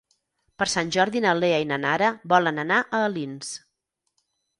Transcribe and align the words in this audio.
Per 0.61 0.65
Sant 0.71 0.87
Jordi 0.95 1.19
na 1.25 1.33
Lea 1.41 1.59
i 1.63 1.67
na 1.71 1.77
Nara 1.83 2.07
volen 2.33 2.63
anar 2.63 2.79
a 2.87 3.03
Alins. 3.11 3.53